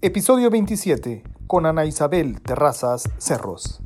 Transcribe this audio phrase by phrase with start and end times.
[0.00, 3.82] Episodio 27 con Ana Isabel Terrazas Cerros.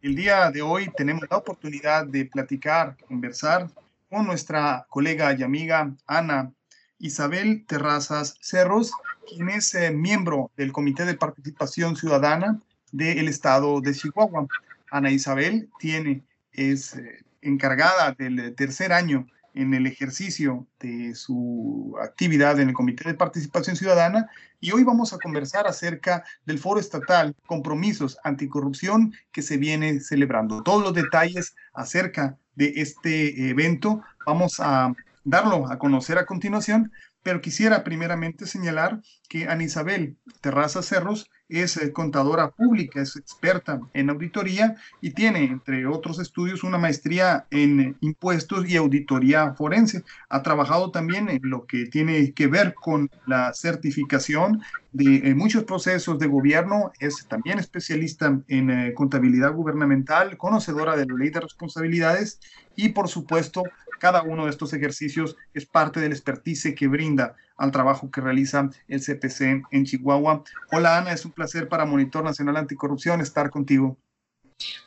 [0.00, 3.68] El día de hoy tenemos la oportunidad de platicar, conversar
[4.08, 6.50] con nuestra colega y amiga Ana
[6.98, 8.92] Isabel Terrazas Cerros,
[9.28, 12.58] quien es eh, miembro del Comité de Participación Ciudadana
[12.90, 14.46] del Estado de Chihuahua.
[14.90, 16.22] Ana Isabel tiene,
[16.54, 23.08] es eh, encargada del tercer año en el ejercicio de su actividad en el Comité
[23.08, 24.28] de Participación Ciudadana
[24.60, 30.62] y hoy vamos a conversar acerca del foro estatal Compromisos Anticorrupción que se viene celebrando.
[30.62, 37.40] Todos los detalles acerca de este evento vamos a darlo a conocer a continuación, pero
[37.40, 41.30] quisiera primeramente señalar que Ana Isabel Terraza Cerros
[41.60, 47.46] es eh, contadora pública, es experta en auditoría y tiene, entre otros estudios, una maestría
[47.50, 50.04] en impuestos y auditoría forense.
[50.28, 55.64] Ha trabajado también en lo que tiene que ver con la certificación de eh, muchos
[55.64, 61.40] procesos de gobierno, es también especialista en eh, contabilidad gubernamental, conocedora de la ley de
[61.40, 62.40] responsabilidades
[62.76, 63.62] y, por supuesto,
[64.02, 68.68] cada uno de estos ejercicios es parte del expertise que brinda al trabajo que realiza
[68.88, 70.42] el CPC en Chihuahua.
[70.72, 73.96] Hola Ana, es un placer para Monitor Nacional Anticorrupción estar contigo.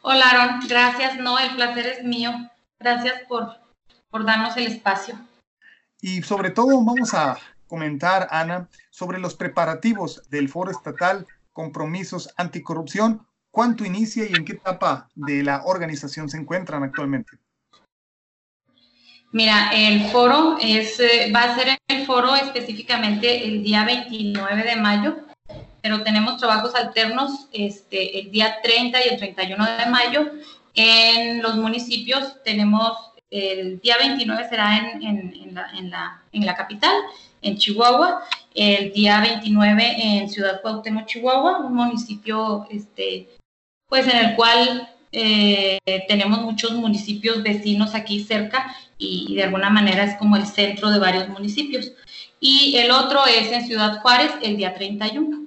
[0.01, 2.31] Hola Aaron, gracias, no, el placer es mío.
[2.77, 3.55] Gracias por,
[4.09, 5.17] por darnos el espacio.
[6.01, 13.25] Y sobre todo vamos a comentar, Ana, sobre los preparativos del Foro Estatal Compromisos Anticorrupción.
[13.49, 17.44] ¿Cuánto inicia y en qué etapa de la organización se encuentran actualmente?
[19.35, 24.77] Mira, el foro es, eh, va a ser el foro específicamente el día 29 de
[24.77, 25.17] mayo,
[25.81, 30.31] pero tenemos trabajos alternos este, el día 30 y el 31 de mayo.
[30.73, 32.93] En los municipios tenemos,
[33.29, 36.95] el día 29 será en, en, la, en, la, en la capital,
[37.41, 38.21] en Chihuahua,
[38.53, 43.27] el día 29 en Ciudad Cuauhtémoc, Chihuahua, un municipio este,
[43.89, 45.77] pues en el cual eh,
[46.07, 50.99] tenemos muchos municipios vecinos aquí cerca y, de alguna manera es como el centro de
[50.99, 51.93] varios municipios.
[52.39, 55.45] Y el otro es en Ciudad Juárez el día 31.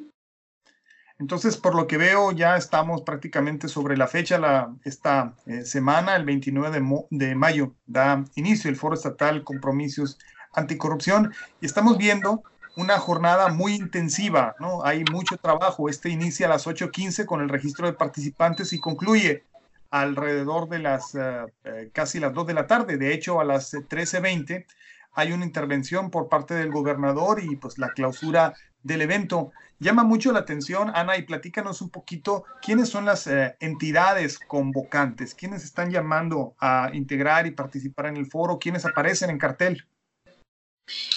[1.18, 6.14] Entonces, por lo que veo, ya estamos prácticamente sobre la fecha, la, esta eh, semana,
[6.14, 10.18] el 29 de, de, mayo, da inicio el Foro Estatal Compromisos
[10.52, 12.42] Anticorrupción y estamos viendo
[12.76, 14.84] una jornada muy intensiva, ¿no?
[14.84, 15.88] Hay mucho trabajo.
[15.88, 19.44] Este inicia a las 8.15 con el registro de participantes y concluye
[19.90, 22.96] alrededor de las eh, casi las 2 de la tarde.
[22.96, 24.66] De hecho, a las 13.20
[25.12, 29.52] hay una intervención por parte del gobernador y pues la clausura del evento.
[29.80, 35.34] Llama mucho la atención, Ana, y platícanos un poquito quiénes son las eh, entidades convocantes,
[35.34, 39.84] quiénes están llamando a integrar y participar en el foro, quiénes aparecen en cartel.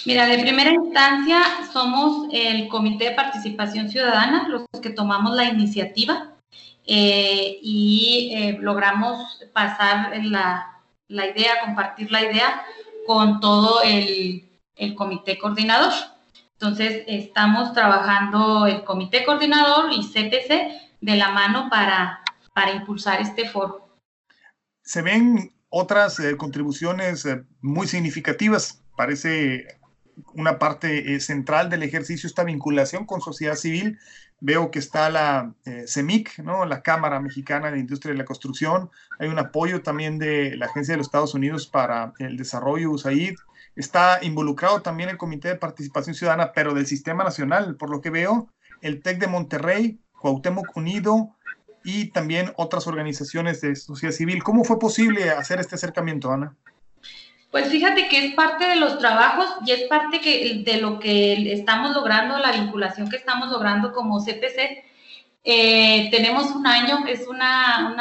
[0.06, 6.31] Mira, de primera instancia somos el Comité de Participación Ciudadana, los que tomamos la iniciativa
[6.86, 12.64] eh, y eh, logramos pasar la, la, idea, compartir la idea
[13.06, 15.94] con todo el, el, comité coordinador.
[16.54, 22.22] Entonces, estamos trabajando el comité coordinador y CPC de la mano para,
[22.54, 23.98] para impulsar este foro.
[24.84, 27.28] Se ven otras eh, contribuciones
[27.62, 28.84] muy significativas.
[28.96, 29.80] Parece
[30.34, 33.98] una parte central del ejercicio esta vinculación con sociedad civil
[34.44, 36.66] Veo que está la eh, CEMIC, ¿no?
[36.66, 38.90] la Cámara Mexicana de Industria de la Construcción.
[39.20, 43.36] Hay un apoyo también de la Agencia de los Estados Unidos para el Desarrollo, USAID.
[43.76, 48.10] Está involucrado también el Comité de Participación Ciudadana, pero del Sistema Nacional, por lo que
[48.10, 48.50] veo,
[48.82, 51.30] el TEC de Monterrey, Cuauhtémoc Unido
[51.84, 54.44] y también otras organizaciones de sociedad civil.
[54.44, 56.56] ¿Cómo fue posible hacer este acercamiento, Ana?
[57.52, 61.94] Pues fíjate que es parte de los trabajos y es parte de lo que estamos
[61.94, 64.86] logrando, la vinculación que estamos logrando como CPC.
[65.44, 67.92] Eh, tenemos un año, es una,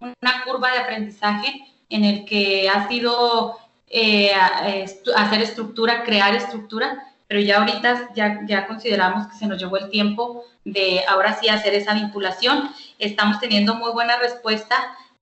[0.00, 3.56] una, curva de aprendizaje en el que ha sido
[3.86, 9.76] eh, hacer estructura, crear estructura, pero ya ahorita ya, ya consideramos que se nos llevó
[9.76, 12.68] el tiempo de ahora sí hacer esa vinculación.
[12.98, 14.76] Estamos teniendo muy buena respuesta.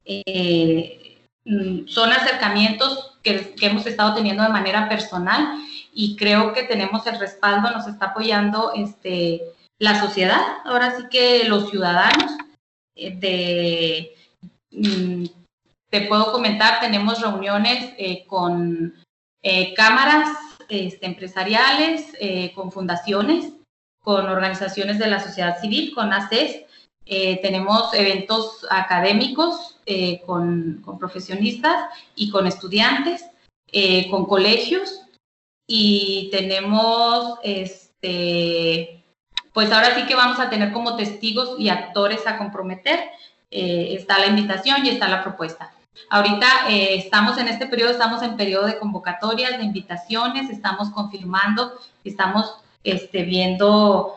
[0.06, 1.09] Eh,
[1.44, 5.58] son acercamientos que, hemos estado teniendo de manera personal
[5.92, 9.42] y creo que tenemos el respaldo, nos está apoyando este,
[9.78, 12.32] la sociedad, ahora sí que los ciudadanos.
[12.94, 14.14] Eh, de,
[14.70, 15.24] mm,
[15.88, 18.94] te puedo comentar, tenemos reuniones eh, con
[19.42, 20.28] eh, cámaras
[20.68, 22.12] este, empresariales,
[22.54, 23.52] con fundaciones,
[24.00, 26.64] con organizaciones de la sociedad civil, con ACES.
[27.42, 33.24] tenemos eventos académicos eh, con, profesionistas y con estudiantes,
[33.72, 35.02] eh, con colegios
[35.66, 39.04] y tenemos este,
[39.52, 43.00] pues ahora sí que vamos a tener como testigos y actores a comprometer.
[43.50, 45.72] Eh, está la invitación y está la propuesta.
[46.08, 51.78] Ahorita eh, estamos en este periodo, estamos en periodo de convocatorias, de invitaciones, estamos confirmando,
[52.04, 52.54] estamos
[52.84, 54.14] este, viendo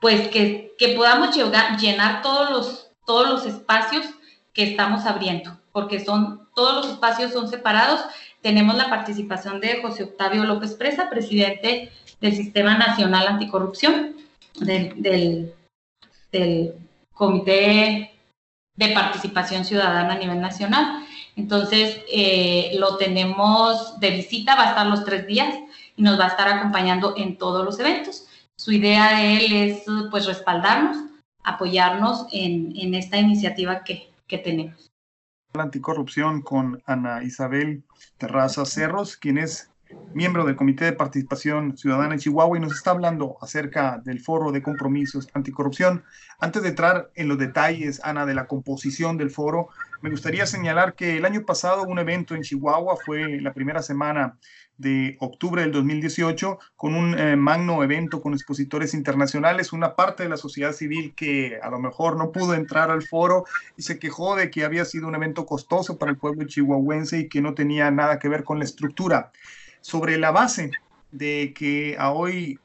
[0.00, 4.06] pues que, que podamos llenar todos los, todos los espacios
[4.52, 8.00] que estamos abriendo, porque son, todos los espacios son separados.
[8.42, 14.16] Tenemos la participación de José Octavio López Presa, presidente del Sistema Nacional Anticorrupción,
[14.58, 15.54] del,
[16.30, 16.74] del,
[17.14, 18.12] Comité
[18.76, 21.04] de Participación Ciudadana a nivel nacional.
[21.36, 25.54] Entonces, eh, lo tenemos de visita, va a estar los tres días
[25.96, 28.26] y nos va a estar acompañando en todos los eventos.
[28.58, 30.96] Su idea de él es pues respaldarnos,
[31.44, 34.92] apoyarnos en, en esta iniciativa que, que tenemos.
[35.52, 37.82] La anticorrupción con Ana Isabel
[38.16, 39.69] Terraza Cerros, quien es
[40.14, 44.52] miembro del Comité de Participación Ciudadana en Chihuahua y nos está hablando acerca del foro
[44.52, 46.04] de compromisos anticorrupción.
[46.38, 49.68] Antes de entrar en los detalles, Ana, de la composición del foro,
[50.02, 54.38] me gustaría señalar que el año pasado un evento en Chihuahua fue la primera semana
[54.80, 60.30] de octubre del 2018 con un eh, magno evento con expositores internacionales, una parte de
[60.30, 63.44] la sociedad civil que a lo mejor no pudo entrar al foro
[63.76, 67.28] y se quejó de que había sido un evento costoso para el pueblo chihuahuense y
[67.28, 69.32] que no tenía nada que ver con la estructura.
[69.80, 70.70] Sobre la base
[71.10, 72.58] de que a hoy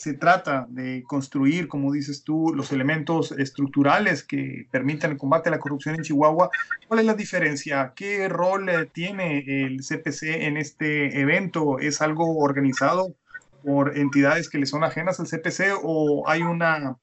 [0.00, 5.52] se trata de construir, como dices tú, los elementos estructurales que permitan el combate a
[5.52, 6.48] la corrupción en Chihuahua.
[6.88, 7.92] ¿Cuál es la diferencia?
[7.94, 11.78] ¿Qué rol eh, tiene el CPC en este evento?
[11.78, 13.14] ¿Es algo organizado
[13.62, 16.96] por entidades que le son ajenas al CPC o hay una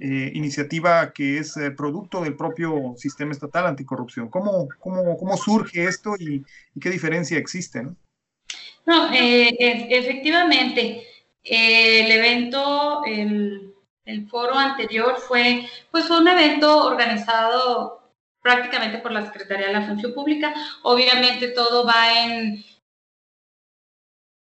[0.00, 4.28] eh, iniciativa que es eh, producto del propio sistema estatal anticorrupción?
[4.28, 6.44] ¿Cómo, cómo, cómo surge esto y,
[6.80, 7.86] qué diferencia existe?
[8.90, 11.06] No efectivamente
[11.44, 13.66] el evento, el,
[14.28, 20.52] foro anterior fue, pues un evento organizado prácticamente por la Secretaría de la Función Pública.
[20.82, 22.64] Obviamente todo va en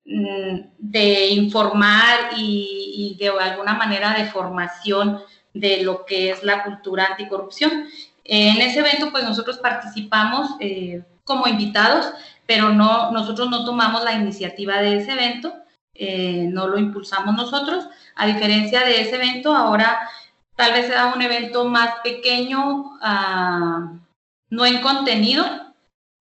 [0.04, 5.20] mm, de informar y, de alguna manera de formación
[5.54, 7.86] de lo que es la cultura anticorrupción.
[8.24, 12.12] En ese evento, pues nosotros participamos eh, como invitados,
[12.52, 15.54] pero no, nosotros no tomamos la iniciativa de ese evento.
[15.94, 17.88] Eh, no lo impulsamos nosotros.
[18.14, 20.06] A diferencia de ese evento, ahora
[20.54, 23.94] tal vez sea un evento más pequeño, ah,
[24.50, 25.46] no en contenido,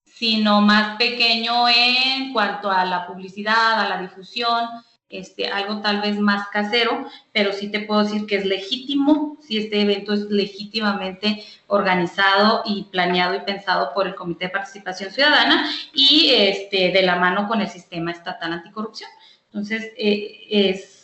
[0.05, 4.69] sino más pequeño en cuanto a la publicidad, a la difusión,
[5.11, 9.57] este, algo tal vez más casero, pero sí te puedo decir que es legítimo, si
[9.57, 15.69] este evento es legítimamente organizado y planeado y pensado por el Comité de Participación Ciudadana
[15.93, 19.09] y este, de la mano con el Sistema Estatal Anticorrupción.
[19.45, 21.03] Entonces, eh, es,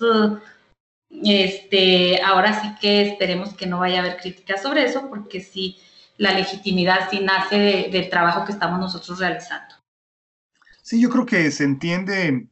[1.23, 5.77] este, ahora sí que esperemos que no vaya a haber críticas sobre eso, porque sí,
[6.17, 9.75] la legitimidad sí nace del trabajo que estamos nosotros realizando.
[10.87, 12.47] Sí, yo creo que se entiende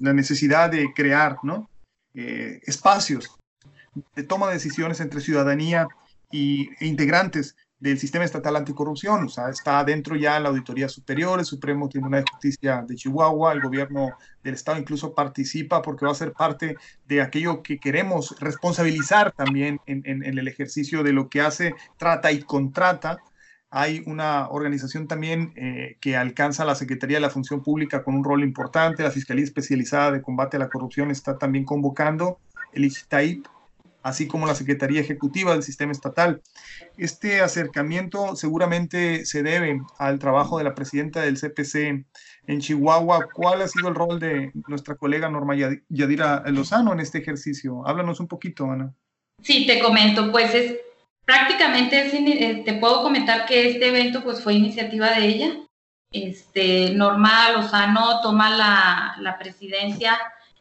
[0.00, 1.70] la necesidad de crear ¿no?
[2.12, 3.38] Eh, espacios
[4.16, 5.86] de toma de decisiones entre ciudadanía
[6.32, 11.38] y, e integrantes del sistema estatal anticorrupción, o sea, está dentro ya la Auditoría Superior,
[11.38, 16.10] el Supremo Tribunal de Justicia de Chihuahua, el gobierno del estado incluso participa porque va
[16.10, 16.74] a ser parte
[17.06, 22.42] de aquello que queremos responsabilizar también en, el ejercicio de lo que hace, trata y
[22.42, 23.18] contrata.
[23.78, 28.24] Hay una organización también eh, que alcanza la Secretaría de la Función Pública con un
[28.24, 32.38] rol importante, la Fiscalía Especializada de Combate a la Corrupción está también convocando,
[32.72, 33.44] el ICTAIP,
[34.02, 36.40] así como la Secretaría Ejecutiva del Sistema Estatal.
[36.96, 41.74] Este acercamiento seguramente se debe al trabajo de la presidenta del CPC
[42.46, 43.28] en Chihuahua.
[43.30, 45.54] ¿Cuál ha sido el rol de nuestra colega Norma
[45.90, 47.86] Yadira Lozano en este ejercicio?
[47.86, 48.94] Háblanos un poquito, Ana.
[49.42, 50.76] Sí, te comento, pues es
[51.26, 55.50] prácticamente, eh, te puedo comentar que este evento pues fue iniciativa de ella.
[56.10, 60.18] Este, Norma Lozano toma la, la presidencia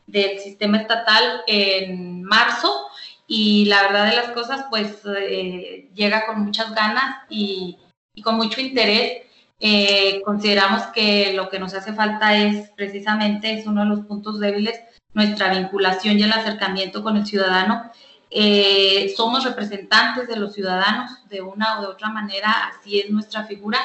[0.08, 2.88] del sistema estatal en marzo
[3.28, 7.78] y la verdad de las cosas pues eh, llega con muchas ganas y,
[8.24, 9.24] con mucho interés.
[9.60, 14.40] Eh, consideramos que lo que nos hace falta es precisamente, es uno de los puntos
[14.40, 14.80] débiles,
[15.14, 17.92] nuestra vinculación y el acercamiento con el ciudadano.
[18.38, 23.46] Eh, somos representantes de los ciudadanos de una o de otra manera, así es nuestra
[23.46, 23.80] figura,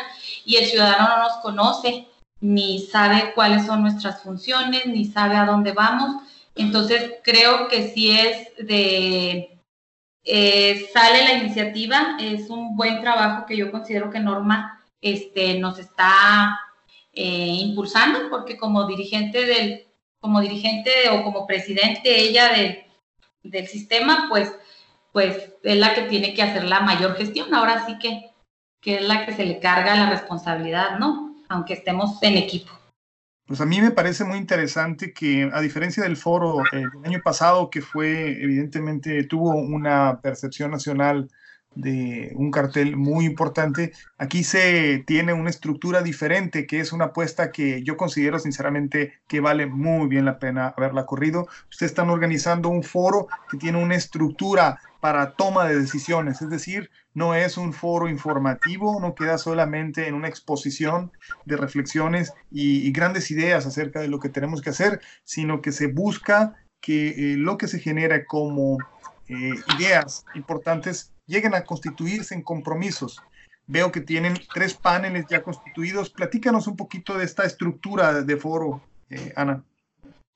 [0.44, 2.08] y el ciudadano no nos conoce,
[2.40, 6.24] ni sabe cuáles son nuestras funciones, ni sabe a dónde vamos.
[6.56, 9.56] Entonces, creo que si es de,
[10.24, 15.78] eh, sale la iniciativa, es un buen trabajo que yo considero que Norma este, nos
[15.78, 16.58] está
[17.12, 19.86] eh, impulsando, porque como dirigente del,
[20.18, 22.89] como dirigente o como presidente ella de,
[23.42, 24.52] del sistema, pues,
[25.12, 27.54] pues es la que tiene que hacer la mayor gestión.
[27.54, 28.30] Ahora sí que,
[28.80, 31.36] que es la que se le carga la responsabilidad, ¿no?
[31.48, 32.72] Aunque estemos en equipo.
[33.46, 37.20] Pues a mí me parece muy interesante que, a diferencia del foro eh, del año
[37.24, 41.28] pasado, que fue, evidentemente, tuvo una percepción nacional
[41.74, 43.92] de un cartel muy importante.
[44.18, 49.40] Aquí se tiene una estructura diferente, que es una apuesta que yo considero sinceramente que
[49.40, 51.48] vale muy bien la pena haberla corrido.
[51.70, 56.90] Ustedes están organizando un foro que tiene una estructura para toma de decisiones, es decir,
[57.14, 61.10] no es un foro informativo, no queda solamente en una exposición
[61.46, 65.86] de reflexiones y, grandes ideas acerca de lo que tenemos que hacer, sino que se
[65.86, 68.78] busca que eh, lo que se genera como
[69.30, 73.22] eh, ideas importantes lleguen a constituirse en compromisos.
[73.66, 76.10] Veo que tienen tres paneles ya constituidos.
[76.10, 79.62] Platícanos un poquito de esta estructura de foro, eh, Ana.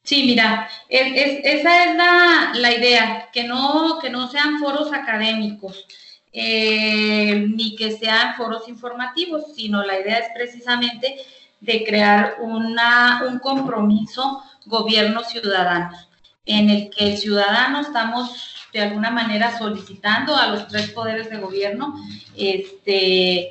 [0.04, 5.86] Sí, mira, esa es la, idea, que no, que no sean foros académicos,
[6.32, 11.16] eh, ni que sean foros informativos, sino la idea es precisamente
[11.60, 16.08] de crear una, un compromiso gobierno-ciudadanos,
[16.46, 21.38] en el que el ciudadano estamos de alguna manera solicitando a los tres poderes de
[21.38, 21.94] gobierno,
[22.36, 23.50] este,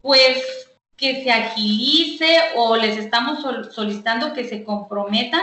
[0.00, 0.42] pues
[0.96, 3.44] que se agilice o les estamos
[3.74, 5.42] solicitando que se comprometan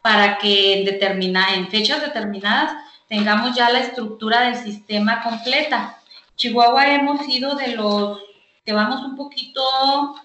[0.00, 2.72] para que en, determina, en fechas determinadas
[3.08, 5.98] tengamos ya la estructura del sistema completa.
[6.36, 8.20] Chihuahua hemos sido de los
[8.64, 9.62] que vamos un poquito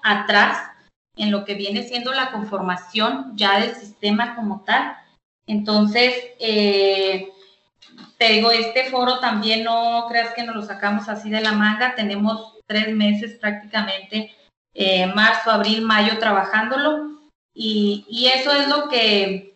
[0.03, 0.69] atrás
[1.15, 4.95] en lo que viene siendo la conformación ya del sistema como tal.
[5.47, 7.29] Entonces, eh,
[8.17, 11.95] te digo, este foro también no creas que nos lo sacamos así de la manga,
[11.95, 14.35] tenemos tres meses prácticamente,
[14.73, 17.17] eh, marzo, abril, mayo trabajándolo
[17.53, 19.55] y, eso es lo que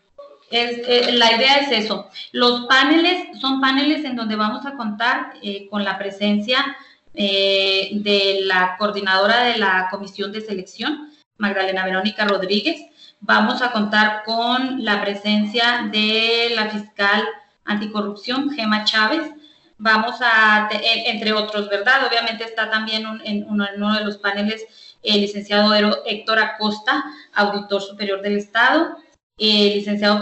[0.49, 2.09] es, eh, la idea es eso.
[2.31, 5.33] Los paneles son paneles en donde vamos a contar
[5.69, 6.77] con la presencia
[7.13, 12.81] de la coordinadora de la comisión de selección, Magdalena Verónica Rodríguez.
[13.23, 17.23] Vamos a contar con la presencia de la fiscal
[17.65, 19.31] anticorrupción, Gema Chávez.
[19.77, 22.07] Vamos a, entre otros, ¿verdad?
[22.07, 24.65] Obviamente está también en, uno, de los paneles
[25.03, 25.71] el licenciado
[26.05, 28.97] Héctor Acosta, auditor superior del Estado,
[29.37, 30.19] el licenciado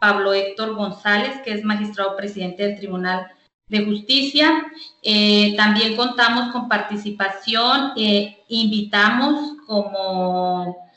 [0.00, 3.28] Pablo Héctor González, que es magistrado presidente del Tribunal
[3.68, 4.64] de Justicia.
[5.02, 10.90] Eh, también contamos con participación, eh, invitamos como,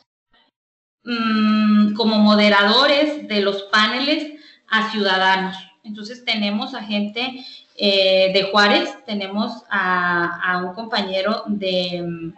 [1.06, 4.34] mm, como moderadores de los paneles
[4.68, 5.56] a ciudadanos.
[5.84, 7.46] Entonces tenemos a gente
[7.78, 12.34] eh, de Juárez, tenemos a, un compañero de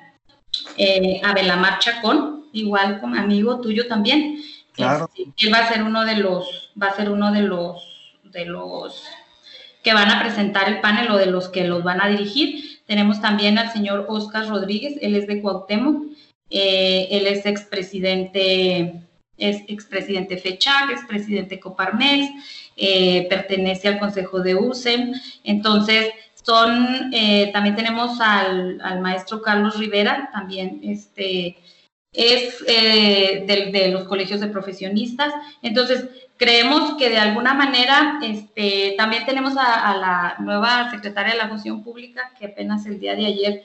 [0.78, 4.42] eh, Abelamar Chacón, igual como amigo tuyo también.
[4.74, 5.10] Claro.
[5.16, 8.46] Este, él va a ser uno de los, va a ser uno de los, de
[8.46, 9.04] los
[9.84, 12.82] que van a presentar el panel o de los que los van a dirigir.
[12.86, 16.04] Tenemos también al señor Oscar Rodríguez, él es de Cuauhtémoc,
[16.50, 19.02] eh, él es expresidente,
[19.38, 22.30] es expresidente FECHAC, expresidente Coparmex,
[22.76, 25.14] eh, pertenece al Consejo de USEM.
[25.44, 26.12] Entonces,
[26.48, 31.58] son, eh, también tenemos al, maestro Carlos Rivera, también este,
[32.14, 35.34] es eh, de, los colegios de profesionistas.
[35.62, 36.06] Entonces,
[36.38, 41.84] creemos que de alguna manera este, también tenemos a, la nueva secretaria de la Función
[41.84, 43.64] Pública, que apenas el día de ayer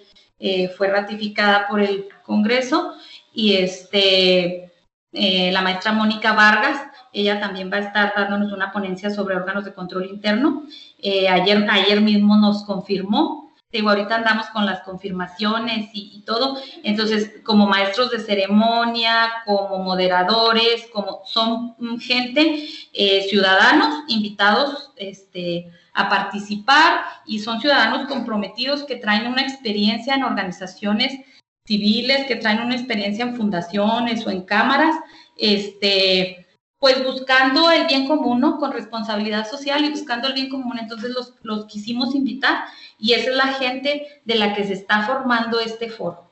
[0.76, 2.95] fue ratificada por el Congreso,
[3.33, 4.73] y este,
[5.12, 6.81] la maestra Mónica Vargas,
[7.12, 10.64] ella también va a estar dándonos una ponencia sobre órganos de control interno.
[10.99, 13.41] Eh, ayer, ayer mismo nos confirmó.
[13.73, 16.59] Digo, ahorita andamos con las confirmaciones y, todo.
[16.85, 26.11] Entonces, como maestros de ceremonia, como moderadores, como son gente, eh, ciudadanos invitados este, a
[26.11, 31.19] participar y son ciudadanos comprometidos que traen una experiencia en organizaciones
[31.67, 34.95] civiles, que traen una experiencia en fundaciones o en cámaras,
[35.37, 36.41] este,
[36.83, 38.59] pues buscando el bien común, ¿no?
[38.59, 40.81] Con responsabilidad social y buscando el bien común.
[40.81, 42.65] Entonces los, los quisimos invitar
[42.99, 46.29] y esa es la gente de la que se está formando este foro.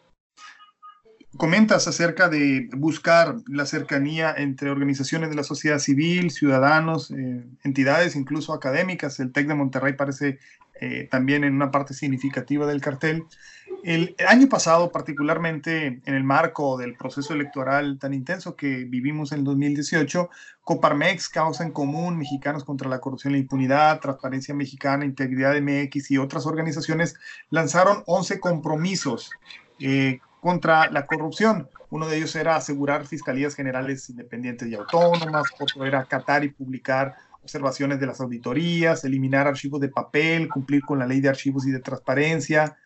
[1.36, 8.16] Comentas acerca de buscar la cercanía entre organizaciones de la sociedad civil, ciudadanos, eh, entidades,
[8.16, 9.20] incluso académicas.
[9.20, 10.40] El TEC de Monterrey parece
[10.80, 13.22] eh, también en una parte significativa del cartel.
[13.82, 19.42] El año pasado, particularmente en el marco del proceso electoral tan intenso que vivimos en
[19.42, 20.28] 2018,
[20.64, 26.10] Coparmex, Causa en Común, Mexicanos contra la Corrupción y la Impunidad, Transparencia Mexicana, Integridad MX
[26.10, 27.14] y otras organizaciones
[27.48, 29.30] lanzaron 11 compromisos
[29.78, 31.68] eh, contra la corrupción.
[31.88, 37.14] Uno de ellos era asegurar fiscalías generales independientes y autónomas, otro era acatar y publicar
[37.42, 41.70] observaciones de las auditorías, eliminar archivos de papel, cumplir con la ley de archivos y
[41.70, 42.76] de transparencia,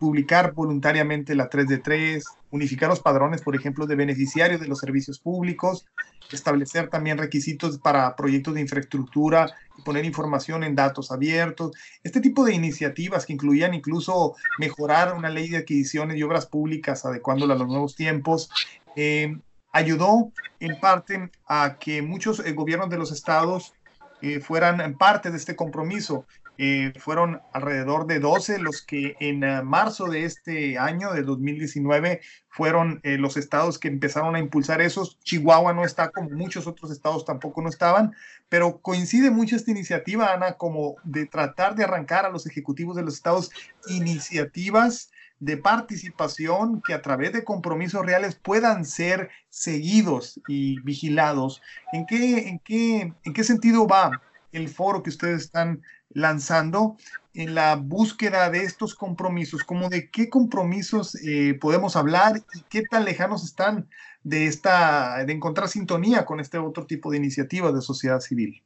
[0.00, 4.80] publicar voluntariamente la 3 de 3, unificar los padrones, por ejemplo, de beneficiarios de los
[4.80, 5.86] servicios públicos,
[6.32, 9.54] establecer también requisitos para proyectos de infraestructura
[9.84, 11.72] poner información en datos abiertos.
[12.02, 17.04] Este tipo de iniciativas que incluían incluso mejorar una ley de adquisiciones y obras públicas
[17.04, 18.50] adecuándola a los nuevos tiempos,
[18.96, 19.36] eh,
[19.72, 23.74] ayudó en parte a que muchos eh, gobiernos de los estados
[24.22, 26.26] eh, fueran parte de este compromiso.
[26.62, 32.20] Eh, fueron alrededor de 12 los que en eh, marzo de este año, de 2019,
[32.50, 35.18] fueron eh, los estados que empezaron a impulsar esos.
[35.20, 38.14] Chihuahua no está como muchos otros estados tampoco no estaban,
[38.50, 43.04] pero coincide mucho esta iniciativa, Ana, como de tratar de arrancar a los ejecutivos de
[43.04, 43.50] los estados
[43.88, 51.62] iniciativas de participación que a través de compromisos reales puedan ser seguidos y vigilados.
[51.90, 54.20] ¿En qué, en qué, en qué sentido va
[54.52, 56.96] el foro que ustedes están lanzando
[57.34, 62.82] en la búsqueda de estos compromisos, como de qué compromisos eh, podemos hablar y qué
[62.82, 63.88] tan lejanos están
[64.24, 68.62] de esta, de encontrar sintonía con este otro tipo de iniciativas de sociedad civil.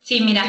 [0.00, 0.44] Sí, mira,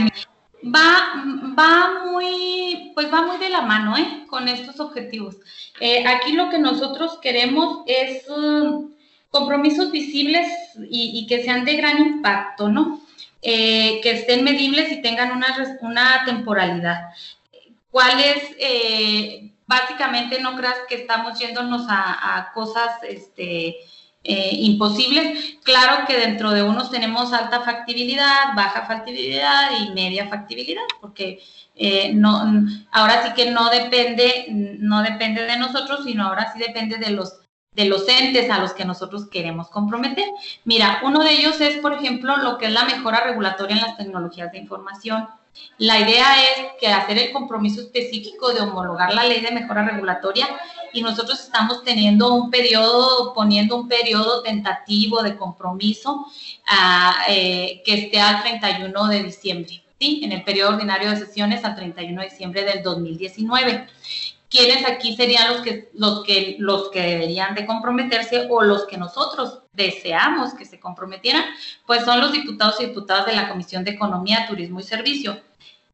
[0.63, 1.23] va,
[1.57, 4.25] va muy, pues va muy de la mano, ¿eh?
[4.29, 5.37] Con estos objetivos.
[5.79, 8.89] Eh, aquí lo que nosotros queremos es uh,
[9.29, 10.47] compromisos visibles
[10.89, 13.01] y que sean de gran impacto, ¿no?
[13.41, 15.47] Eh, que estén medibles y tengan una,
[15.81, 17.09] una temporalidad.
[17.91, 18.43] ¿Cuáles?
[18.59, 23.75] Eh, básicamente no creas que estamos yéndonos a, cosas este,
[24.23, 25.57] eh, imposibles.
[25.63, 31.39] Claro que dentro de unos tenemos alta factibilidad, baja factibilidad y media factibilidad, porque
[32.13, 32.43] no,
[32.91, 37.39] ahora sí que no depende, no depende de nosotros, sino ahora sí depende de los
[37.77, 40.25] de los entes a los que nosotros queremos comprometer.
[40.65, 43.97] Mira, uno de ellos es, por ejemplo, lo que es la mejora regulatoria en las
[43.97, 45.27] tecnologías de información.
[45.77, 50.47] La idea es que hacer el compromiso específico de homologar la ley de mejora regulatoria
[50.91, 56.25] y nosotros estamos teniendo un periodo, poniendo un periodo tentativo de compromiso
[56.67, 60.21] ah, eh, que esté al 31 de diciembre, ¿sí?
[60.23, 63.87] En el periodo ordinario de sesiones al 31 de diciembre del 2019.
[64.49, 68.97] ¿Quiénes aquí serían los que, los, que, los que deberían de comprometerse o los que
[68.97, 71.43] nosotros deseamos que se comprometieran?
[71.85, 75.41] Pues son los diputados y diputadas de la Comisión de Economía, Turismo y Servicio.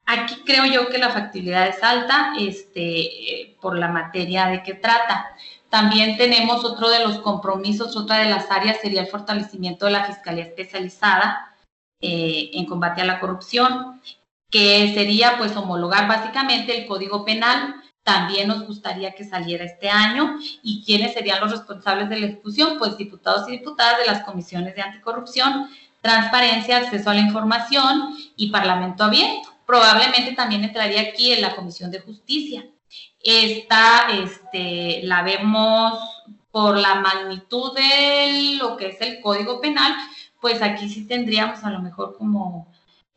[0.06, 5.28] Aquí creo yo que la factibilidad es alta este, por la materia de que trata.
[5.70, 10.06] También tenemos otro de los compromisos, otra de las áreas sería el fortalecimiento de la
[10.06, 11.56] Fiscalía Especializada
[12.00, 14.00] eh, en combate a la corrupción,
[14.52, 20.38] que sería pues homologar básicamente el Código Penal también nos gustaría que saliera este año.
[20.62, 22.78] ¿Y quiénes serían los responsables de la ejecución?
[22.78, 25.70] Pues diputados y diputadas de las comisiones de anticorrupción,
[26.02, 29.50] transparencia, acceso a la información y parlamento abierto.
[29.66, 32.66] Probablemente también entraría aquí en la comisión de justicia.
[33.22, 35.98] Esta este, la vemos
[36.52, 39.92] por la magnitud de lo que es el código penal,
[40.40, 42.68] pues aquí sí tendríamos a lo mejor como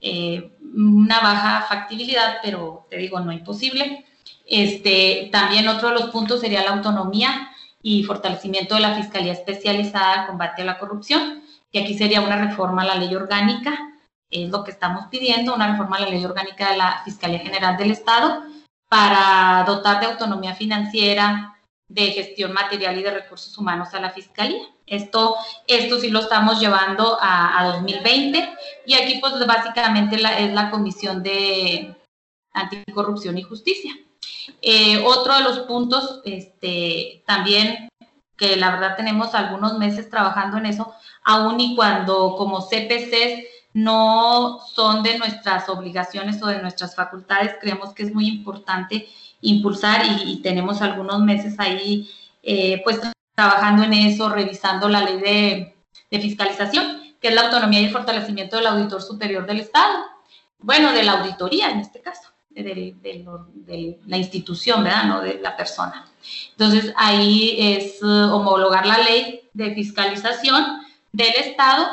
[0.01, 4.07] eh, una baja factibilidad, pero te digo, no imposible.
[4.47, 7.51] Este, también otro de los puntos sería la autonomía
[7.83, 12.37] y fortalecimiento de la Fiscalía Especializada al combate a la corrupción, que aquí sería una
[12.37, 13.93] reforma a la ley orgánica,
[14.31, 17.77] es lo que estamos pidiendo, una reforma a la ley orgánica de la Fiscalía General
[17.77, 18.45] del Estado
[18.89, 21.57] para dotar de autonomía financiera,
[21.89, 24.63] de gestión material y de recursos humanos a la Fiscalía.
[24.87, 28.57] Esto, esto sí lo estamos llevando a, a 2020
[28.87, 31.97] y aquí pues básicamente la, es la Comisión de
[32.53, 33.97] Anticorrupción y Justicia.
[34.63, 37.89] Eh, otro de los puntos, este, también
[38.37, 40.93] que la verdad tenemos algunos meses trabajando en eso,
[41.25, 47.95] aun y cuando como CPCs no son de nuestras obligaciones o de nuestras facultades, creemos
[47.95, 49.09] que es muy importante
[49.41, 52.11] impulsar y, tenemos algunos meses ahí
[52.43, 53.01] eh, pues
[53.35, 55.77] trabajando en eso, revisando la ley de,
[56.11, 60.05] de fiscalización, que es la autonomía y el fortalecimiento del auditor superior del Estado,
[60.59, 65.05] bueno, de la auditoría en este caso de, la institución, ¿verdad?
[65.05, 66.07] No de la persona.
[66.53, 70.65] Entonces, ahí es eh, homologar la ley de fiscalización
[71.13, 71.87] del Estado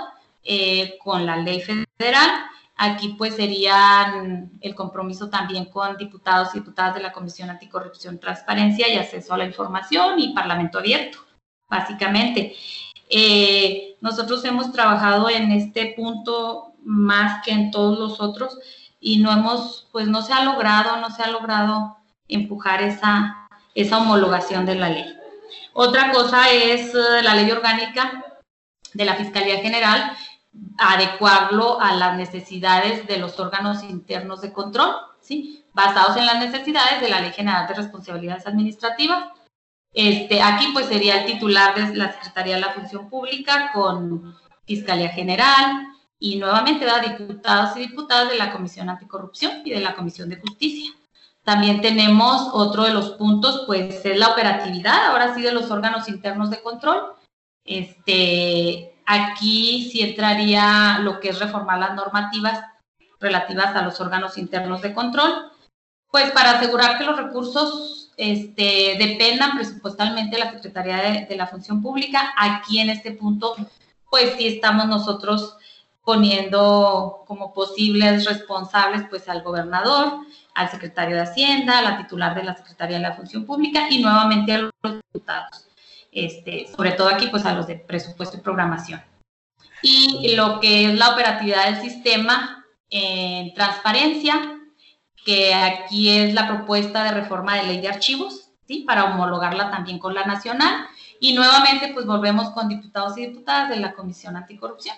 [0.43, 2.29] eh, con la ley federal.
[2.75, 4.13] Aquí pues sería
[4.61, 9.37] el compromiso también con diputados y diputadas de la Comisión Anticorrupción, Transparencia y Acceso a
[9.37, 11.19] la Información y Parlamento Abierto,
[11.69, 12.55] básicamente.
[13.09, 18.57] Eh, nosotros hemos trabajado en este punto más que en todos los otros
[19.05, 21.97] y no hemos, pues no se ha logrado, no se ha logrado
[22.29, 25.05] empujar esa, esa homologación de la ley.
[25.73, 28.23] Otra cosa es eh, la ley orgánica
[28.93, 30.15] de la Fiscalía General,
[30.77, 35.65] adecuarlo a las necesidades de los órganos internos de control, ¿sí?
[35.73, 39.25] basados en las necesidades de la Ley General de Responsabilidades Administrativas.
[39.93, 45.09] Este, aquí pues sería el titular de la Secretaría de la Función Pública con Fiscalía
[45.09, 45.92] General
[46.23, 50.37] y nuevamente da diputados y diputadas de la Comisión Anticorrupción y de la Comisión de
[50.37, 50.93] Justicia.
[51.43, 56.07] También tenemos otro de los puntos, pues es la operatividad, ahora sí, de los órganos
[56.07, 57.11] internos de control.
[57.65, 62.63] Este, aquí sí entraría lo que es reformar las normativas
[63.19, 65.51] relativas a los órganos internos de control,
[66.09, 71.47] pues para asegurar que los recursos este, dependan presupuestalmente de la Secretaría de, de la
[71.47, 72.33] Función Pública.
[72.37, 73.57] Aquí en este punto,
[74.09, 75.57] pues sí estamos nosotros
[76.03, 80.19] poniendo como posibles responsables pues al gobernador,
[80.53, 83.99] al secretario de Hacienda, a la titular de la Secretaría de la Función Pública y
[83.99, 85.67] nuevamente a los diputados.
[86.11, 89.01] Este, sobre todo aquí pues a los de presupuesto y programación.
[89.81, 94.59] Y lo que es la operatividad del sistema en transparencia,
[95.25, 98.83] que aquí es la propuesta de reforma de ley de archivos, ¿sí?
[98.85, 100.87] Para homologarla también con la nacional.
[101.19, 104.95] Y nuevamente pues volvemos con diputados y diputadas de la Comisión Anticorrupción.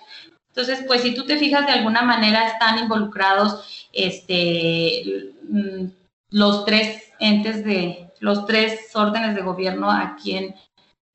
[0.56, 5.84] Entonces, pues si tú te fijas, de alguna manera están involucrados este, mm,
[6.30, 10.54] los tres entes de, los tres órdenes de gobierno aquí en,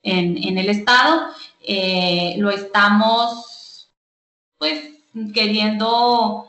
[0.03, 1.23] en, el Estado.
[1.59, 3.89] Eh, lo estamos,
[4.59, 4.79] pues,
[5.33, 6.45] queriendo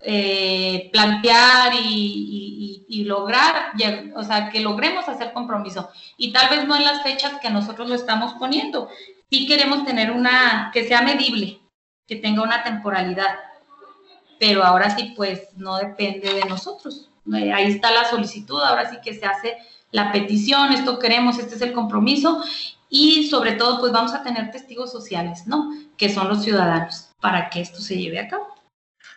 [0.00, 3.72] eh, plantear y, y, lograr,
[4.16, 5.90] o sea, que logremos hacer compromiso.
[6.16, 8.88] Y tal vez no en las fechas que nosotros lo estamos poniendo.
[9.30, 11.60] Sí queremos tener una, que sea medible,
[12.06, 13.36] que tenga una temporalidad.
[14.38, 17.10] Pero ahora sí, pues no depende de nosotros.
[17.32, 19.56] Eh, ahí está la solicitud, ahora sí que se hace
[19.90, 22.42] la petición, esto queremos, este es el compromiso
[22.90, 25.70] y sobre todo pues vamos a tener testigos sociales, ¿no?
[25.96, 28.48] Que son los ciudadanos para que esto se lleve a cabo.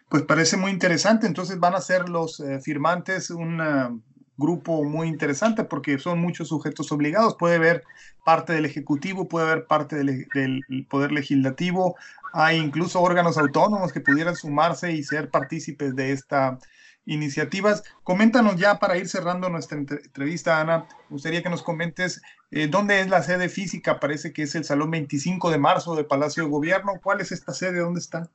[0.08, 4.04] Pues parece muy interesante, entonces van a ser los eh, firmantes un
[4.38, 7.84] grupo muy interesante porque son muchos sujetos obligados, puede haber
[8.24, 11.96] parte del Ejecutivo, puede haber parte del, del Poder Legislativo,
[12.34, 16.60] hay incluso órganos autónomos que pudieran sumarse y ser partícipes de esta
[17.08, 17.84] iniciativas.
[18.04, 20.88] Coméntanos ya para ir cerrando nuestra entrevista, Ana.
[21.10, 22.22] Me gustaría que nos comentes
[22.52, 24.00] eh, dónde es la sede física.
[24.00, 26.94] Parece que es el Salón 25 de marzo de Palacio de Gobierno.
[27.02, 27.80] ¿Cuál es esta sede?
[27.80, 28.30] ¿Dónde está?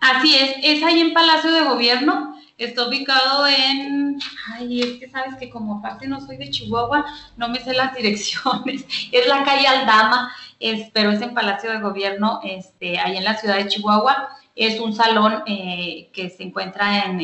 [0.00, 2.34] Así es, es ahí en Palacio de Gobierno.
[2.56, 4.18] Está ubicado en.
[4.52, 7.04] Ay, es que sabes que como aparte no soy de Chihuahua,
[7.36, 8.84] no me sé las direcciones.
[9.12, 13.36] Es la calle Aldama es, pero es en Palacio de Gobierno, este, ahí en la
[13.36, 14.28] ciudad de Chihuahua.
[14.56, 17.20] Es un salón eh, que se encuentra en,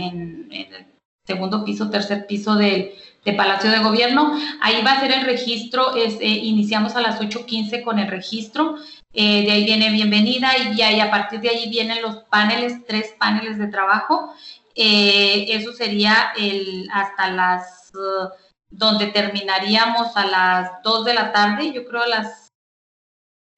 [0.52, 0.86] el
[1.26, 2.92] segundo piso, tercer piso del
[3.24, 4.38] de Palacio de Gobierno.
[4.60, 8.76] Ahí va a ser el registro, es, eh, iniciamos a las 8.15 con el registro,
[9.12, 13.14] eh, de ahí viene bienvenida y, y, a partir de ahí vienen los paneles, tres
[13.18, 14.34] paneles de trabajo.
[14.74, 18.28] eso sería el, hasta las, uh,
[18.70, 22.44] donde terminaríamos a las 2 de la tarde, yo creo las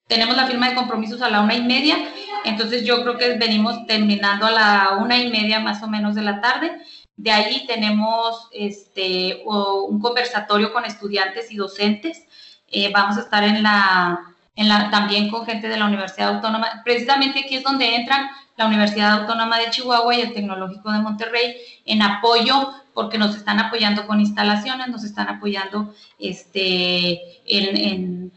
[0.06, 1.96] tenemos la firma de compromisos a la una y media,
[2.44, 6.22] entonces yo creo que venimos terminando a la una y media más o menos de
[6.22, 6.80] la tarde.
[7.16, 12.24] De ahí tenemos este, un conversatorio con estudiantes y docentes.
[12.68, 16.82] Eh, vamos a estar en la, en la, también con gente de la Universidad Autónoma.
[16.84, 21.56] Precisamente aquí es donde entran la Universidad Autónoma de Chihuahua y el Tecnológico de Monterrey
[21.84, 28.32] en apoyo, porque nos están apoyando con instalaciones, nos están apoyando este, en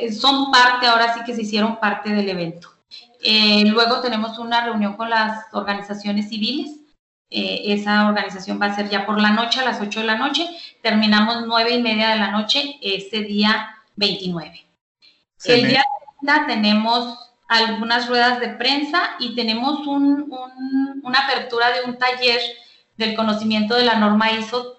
[0.00, 2.68] eh, son parte, ahora sí que se hicieron parte del evento.
[3.22, 6.78] Eh, luego tenemos una reunión con las organizaciones civiles.
[7.32, 10.16] Eh, esa organización va a ser ya por la noche, a las 8 de la
[10.16, 10.46] noche.
[10.82, 14.66] Terminamos nueve y media de la noche ese día 29.
[15.44, 15.82] El día
[16.20, 17.18] de tenemos
[17.48, 22.40] algunas ruedas de prensa y tenemos una apertura de un taller
[22.96, 24.78] del conocimiento de la norma ISO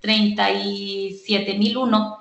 [0.00, 2.18] 37001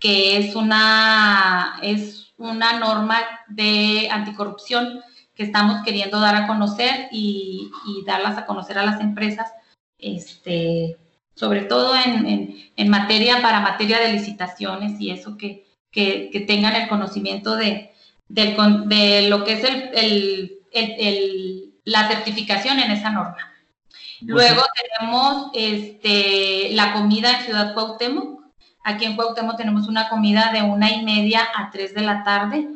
[0.00, 5.02] que es una, es una norma de anticorrupción
[5.40, 7.70] que estamos queriendo dar a conocer y,
[8.04, 9.50] darlas a conocer a las empresas,
[9.96, 10.98] este,
[11.34, 15.64] sobre todo en, materia, para materia de licitaciones y eso, que,
[16.46, 17.90] tengan el conocimiento de,
[18.28, 19.64] de, lo que es
[20.74, 23.50] el, la certificación en esa norma.
[24.20, 28.40] Luego tenemos este, la comida en Ciudad Cuauhtémoc,
[28.82, 32.68] Aquí en Cuauhtémoc tenemos una comida de una y media a tres de la tarde,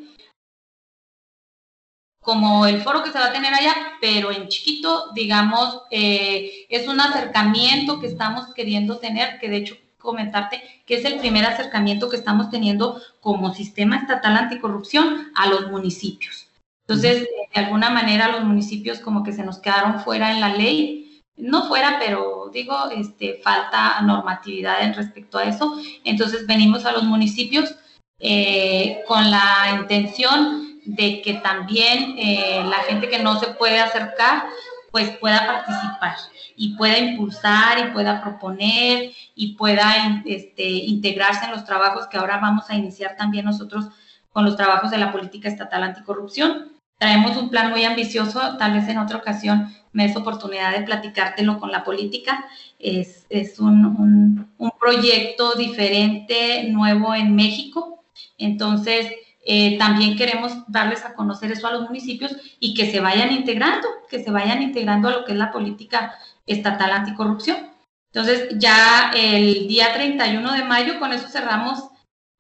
[2.25, 6.89] como el foro que se va a tener allá, pero en chiquito, digamos, eh, es
[6.89, 12.09] un acercamiento que estamos queriendo tener, que de hecho comentarte que es el primer acercamiento
[12.09, 16.49] que estamos teniendo como sistema estatal anticorrupción a los municipios.
[16.87, 21.23] Entonces, de alguna manera los municipios como que se nos quedaron fuera en la ley,
[21.37, 25.77] no fuera, pero digo, este, falta normatividad en respecto a eso.
[26.05, 27.75] Entonces, venimos a los municipios
[28.19, 34.45] eh, con la intención de que también eh, la gente que no se puede acercar,
[34.91, 36.17] pues pueda participar
[36.57, 42.39] y pueda impulsar y pueda proponer y pueda este, integrarse en los trabajos que ahora
[42.39, 43.87] vamos a iniciar también nosotros
[44.33, 46.73] con los trabajos de la política estatal anticorrupción.
[46.99, 51.59] Traemos un plan muy ambicioso, tal vez en otra ocasión me des oportunidad de platicártelo
[51.59, 52.45] con la política.
[52.79, 58.05] Es, es un, un, un, proyecto diferente, nuevo en México.
[58.37, 59.07] Entonces,
[59.45, 63.87] eh, también queremos darles a conocer eso a los municipios y que se vayan integrando,
[64.09, 66.15] que se vayan integrando a lo que es la política
[66.47, 67.75] estatal anticorrupción.
[68.13, 71.89] Entonces, ya el día 31 de mayo, con eso cerramos.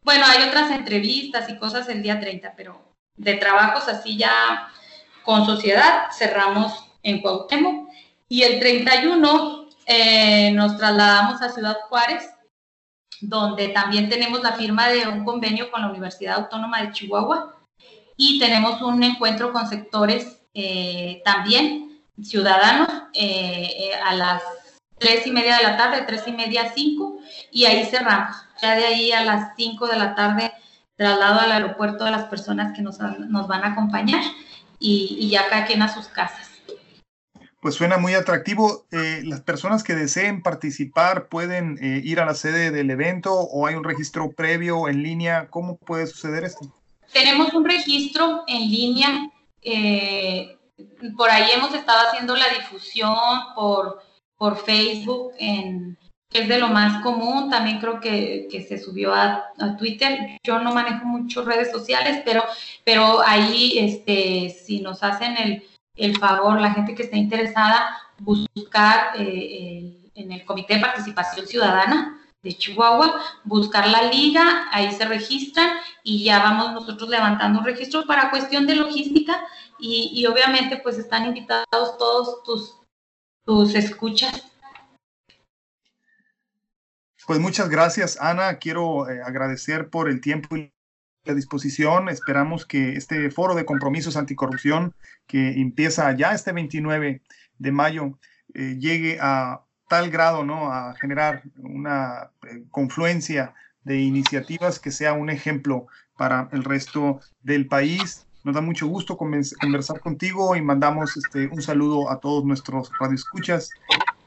[0.04, 4.68] Bueno, hay otras entrevistas y cosas el día 30, pero de trabajos así ya
[5.24, 7.88] con sociedad cerramos en Cuauhtémoc.
[8.28, 12.30] Y el 31 eh, nos trasladamos a Ciudad Juárez,
[13.20, 17.54] donde también tenemos la firma de un convenio con la Universidad Autónoma de Chihuahua
[18.16, 24.42] y tenemos un encuentro con sectores eh, también ciudadanos eh, a las
[24.98, 27.18] tres y media de la tarde, tres y media a cinco,
[27.50, 28.36] y ahí cerramos.
[28.62, 30.52] Ya de ahí a las cinco de la tarde
[30.96, 34.22] traslado al aeropuerto a las personas que nos, nos van a acompañar
[34.78, 36.53] y, y ya cada quien a sus casas.
[37.64, 38.84] Pues suena muy atractivo.
[38.92, 43.66] Eh, ¿Las personas que deseen participar pueden eh, ir a la sede del evento o
[43.66, 45.48] hay un registro previo en línea?
[45.48, 46.70] ¿Cómo puede suceder esto?
[47.14, 49.30] Tenemos un registro en línea.
[49.62, 50.58] Eh,
[51.16, 53.16] por ahí hemos estado haciendo la difusión
[53.54, 54.02] por,
[54.36, 57.48] por Facebook, que es de lo más común.
[57.48, 60.36] También creo que, que se subió a, a, Twitter.
[60.42, 62.44] Yo no manejo mucho redes sociales, pero,
[62.84, 65.62] pero ahí, este, si nos hacen el
[65.96, 72.20] el favor, la gente que esté interesada, buscar eh, en el Comité de Participación Ciudadana
[72.44, 78.04] de Chihuahua, buscar la liga, ahí se registran y ya vamos nosotros levantando un registro
[78.06, 79.42] para cuestión de logística
[79.78, 82.76] y, obviamente pues están invitados todos tus,
[83.44, 84.44] tus escuchas.
[87.26, 88.58] Pues muchas gracias, Ana.
[88.58, 90.73] Quiero eh, agradecer por el tiempo y
[91.30, 92.08] a disposición.
[92.08, 94.94] Esperamos que este foro de compromisos anticorrupción
[95.26, 97.22] que empieza ya este 29
[97.58, 98.18] de mayo
[98.54, 100.72] eh, llegue a tal grado, ¿no?
[100.72, 107.66] A generar una eh, confluencia de iniciativas que sea un ejemplo para el resto del
[107.66, 108.26] país.
[108.44, 113.70] Nos da mucho gusto conversar contigo y mandamos este, un saludo a todos nuestros radioescuchas